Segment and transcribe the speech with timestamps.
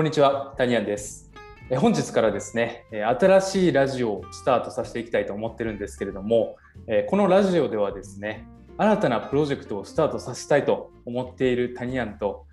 [0.00, 1.30] こんにちは、タニアンです。
[1.76, 6.56] 本日からですね、新しいラジオをスタートさせていきたいと思ってるんですけれども、
[7.10, 8.46] このラジオではですね、
[8.78, 12.46] 新たなプロジェクトをスタートさせたいと思っているタニアンと、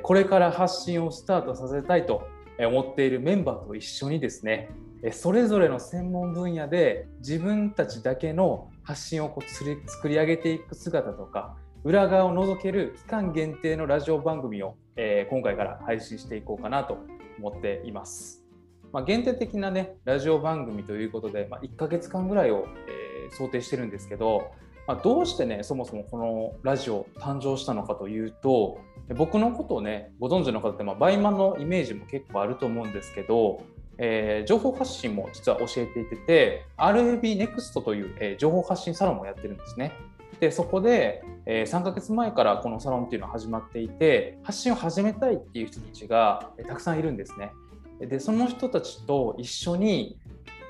[0.00, 2.26] これから発信をスタートさせたいと
[2.58, 4.70] 思っているメンバーと一緒にですね、
[5.12, 16.96] それぞれの専門分野で自分たちだけの発信をこう作り上げていく姿とか、裏側を覗ける期間限定のラジオ番組を、えー、今回から配信していこうかなと
[17.38, 18.42] 思っています。
[18.90, 24.52] まあ、限定的なねラジオ番組ということで、まあ、1ヶ月間ぐらいを、えー、想定してるんですけど、
[24.86, 28.78] まあ、どうしてねそもそもこのラジオ誕生したのかというと
[29.14, 33.62] 僕のことをねご存知の方って、まあ、バイマンのイメージも結構あると思うんですけど、
[33.98, 39.92] えー、情報発信も実は教えていてて RAB NEXT という、えー、情報発信サロンもやってるんですね。
[40.40, 47.52] でそこで、えー、3ヶ月前からこのサロンっていうのは始まっていて発信を始めたいっていう人たちが、えー、たくさんいるんですね。
[48.00, 50.18] でその人たちと一緒に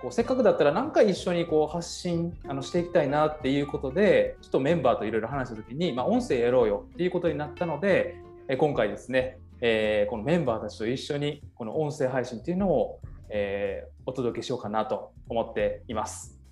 [0.03, 8.17] こうせっかくだったら何回一緒にこう発信あのしていきたいなっていうことでちょっとメンバーといろいろ話した時に、まあ、音声やろうよっていうことになったので、
[8.49, 16.44] えー、今回ですね、えー、このメンバーたちと一緒にこの音声配信っていうのを、えー、お届けしようかなと思っています。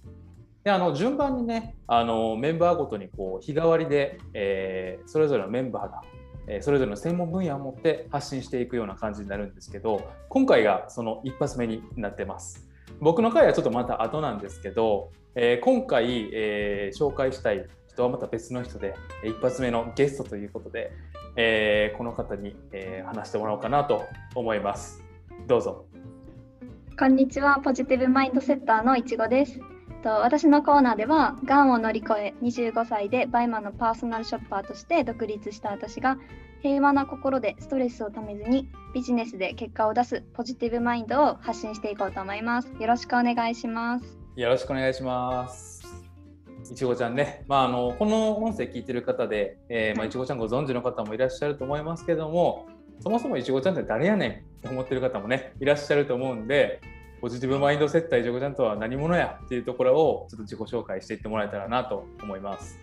[0.65, 6.03] であの順番にねあのメンバーごとにこう日替わりで、えー、それぞれのメンバーが、
[6.47, 12.69] えー、それぞれの専門分野を持って発信していくような感じになるんですけど今回がその一発目になってます。
[13.01, 20.93] 僕の回はちょっとまた後なんですけど、えー、今回、え、紹介したい人はまた別の人で一発目のゲストということで、
[21.37, 24.05] えー、この方に、え、話してもらおうかなと
[24.35, 25.03] 思います。
[25.47, 25.87] どうぞ。
[26.99, 29.72] こんにちは、ポジティブマインドセッターのいちごです。
[30.03, 36.19] と私のコーナーではがんを乗り越え25歳でバイマンのパーソナルショッパーとして独立した私が
[36.61, 42.73] 平和な心でストレスをためずにビジネスで結果を出すポジティブマインドを発信していこうと思います。
[42.79, 44.19] よろしくお願いします。
[44.37, 45.83] よろしくお願いします。
[46.71, 52.67] いちごちゃんね、まあ、あのこの音声聞いてる方で、えー、まあ、いちごちゃんご存知の方もいらっしゃると思いますけども、
[53.01, 56.81] そもそもいちごちゃんって誰やねんって思ってる方もねいらっしゃると思うんで、
[57.23, 62.81] ポジティブマインド接待ジョコちゃんとは何者やっていうところをちょっと自己紹介していってもらえたらなと思います。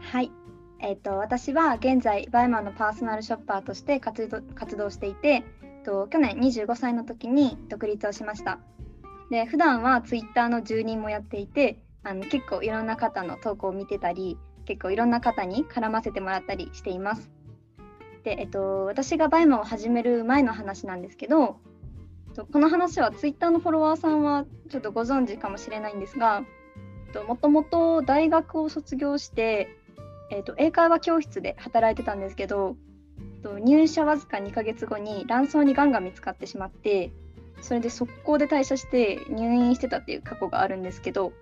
[0.00, 0.32] はい、
[0.80, 5.44] えーと、私は現在バイマンのパーソナルショッパーとして活動活動していて
[5.84, 8.58] と去年25歳の時に独立をしました。
[9.30, 17.30] で普段はツイッターの住人もやっていてあの結構いろんな方の投稿を見てたり結構いろんな方に絡ませてもらったりしています。
[18.24, 21.60] で、えっと、私がバイマンを始める前の話なんですけど
[22.38, 26.44] とこの話はツイッターのフォロワーさんはちょっとご存知かもしれないんですが
[27.26, 29.76] もともと大学を卒業して、
[30.30, 32.76] えーと、英会話教室で働いてたんですけど
[33.64, 37.10] 入社わずか2ヶ月後に卵巣にがんが見つかってしまって
[37.60, 41.32] それで速攻で退社して入院してたっていう過去があるんですけど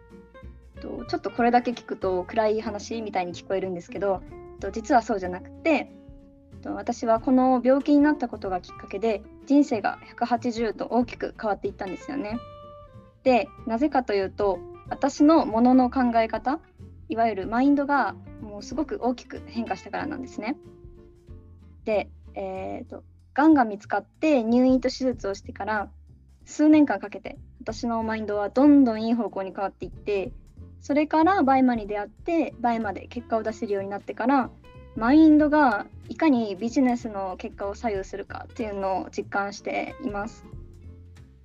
[0.81, 4.23] ちょっとこれだけ聞くと暗い話みたいに聞こえるんですけど
[4.73, 5.91] 実はそうじゃなくて
[6.75, 12.39] 私はこの病気になったことがきっかけで人生が180度大きく変わっていったんですよね。
[13.23, 16.61] でなぜかというと私のものの考え方
[17.09, 20.57] いわゆるマインドがもうすごく大きく変化したからなんですね。
[21.85, 23.05] で、えーと、
[23.35, 25.91] がんが見つかって入院と手術をしてから
[26.45, 30.33] 数年間かけて私のマインドはどんどんいい方向に変わっていって
[30.81, 34.51] それから BUYMAに出会って BUYMAで結果を出せるようになってから
[34.97, 40.47] マインドがいかにビジネスの結果を左右するかっていうのを実感しています。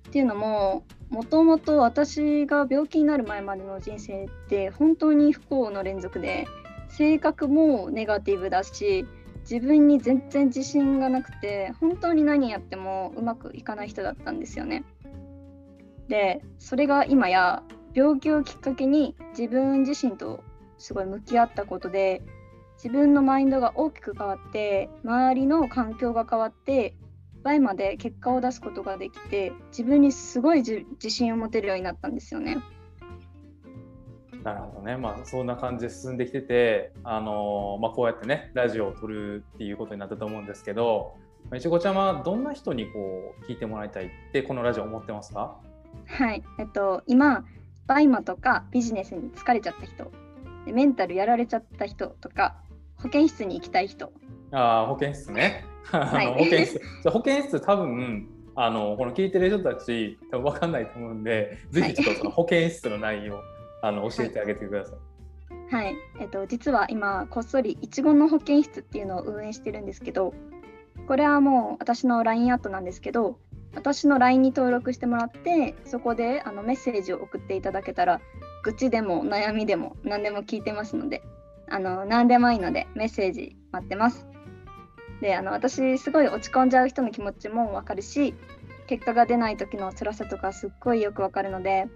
[0.08, 6.46] っていうのももともと私が病気になる前までの人生って本当に不幸の連続で
[6.88, 9.06] 性格もネガティブだし
[9.40, 14.84] 自分に全然自信がなくて本当に何やってもうまくいかない人だったんですよね。
[16.08, 17.62] でそれが今や
[17.94, 20.42] 病気をきっかけに自分自身と
[20.78, 22.22] すごい向き合ったことで
[22.82, 26.96] 自分のマインドが大きく変わって周りの環境が変わって
[27.44, 32.58] BUYMAで結果を出すことができて自分にすごい自信を持てるようになったんですよね。
[34.42, 41.14] なるほどね、まあ、そんな感じで進んできてて、あのまあ、こうやってねラジオを録るっていうことになったと思うんですけど
[41.54, 45.56] いちごちゃんはどんな人にこう聞いてもらいたいってこのラジオ思ってますか？
[46.06, 47.44] はい、えっと、今
[47.86, 50.10] BUYMAとかビジネスに疲れちゃった人
[50.66, 52.56] メンタルやられちゃった人とか
[53.02, 54.12] 保健室に行きたい人。
[54.52, 55.64] ああ、保健室ね。
[55.84, 56.80] はい、 保健室。
[57.10, 63.40] 保健室多分あのこの聞いてる人たち多分分かんないと思うんで、ぜひちょっとその 保健室の内容、
[63.82, 65.74] あの教えてあげてください。
[65.74, 70.34] はい、えっと実は今こっそりいちごの保健室っていうのを運営してるんですけど、
[71.06, 73.38] これはもう私の LINE アットなんですけど
[73.74, 78.20] 私の LINE に登録してもらってそこであのメッセージを送っていただけたら
[78.62, 81.22] 愚痴でも悩みでも何でも聞いてますので
[81.72, 84.26] あの何でもいいのでメッセージ待ってます。
[85.22, 88.34] であの私すごい落ち込んじゃう人の気持ちも分かるし
[88.88, 91.86] 結果が出ない時の辛さとかすっごいよく分かるので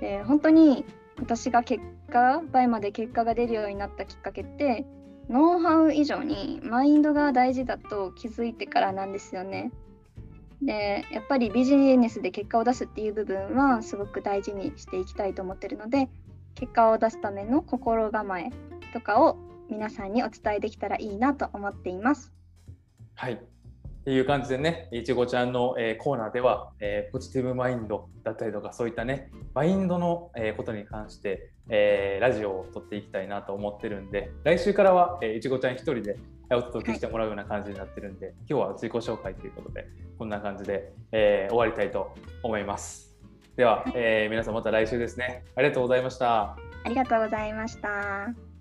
[0.00, 0.84] で本当に
[1.18, 1.82] 私が結
[2.12, 4.84] 果倍まで結果が出るようになったきっかけって
[5.30, 9.72] ノウハウ以上にマインドが大事だと気づいてからなんですよね。
[10.60, 16.08] でやっぱりビジネスで結果を出すっていう部分はすごく大事にしていきたいと思ってるので
[16.54, 18.50] 結果を出すための心構え
[18.94, 19.36] とかを
[19.68, 22.32] 皆さんにお伝えできたらいいなと思っています。
[23.16, 23.38] はいっ
[24.04, 36.18] ていう感じでね、いちごちゃんの、えー、コーナーでは、えー、ポジティブマインドだったりとか、そういったね、マインドの、えー、ことに関して、えー、ラジオを撮っていきたいなと思ってるんで、来週からは、えー、いちごちゃん一人で
[36.50, 39.86] お届けしてもらうような感じになってるんで、はい、今日は自己紹介ということで、
[40.18, 43.16] こんな感じで、えー、終わりたいと思います。
[43.56, 45.44] では、えー、皆さんまた来週ですね。
[45.56, 46.58] ありがとうございました。
[46.84, 48.53] ありがとうございました。